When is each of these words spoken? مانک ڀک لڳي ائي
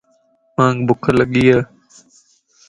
مانک 0.55 0.77
ڀک 0.87 1.03
لڳي 1.17 1.43
ائي 1.49 1.57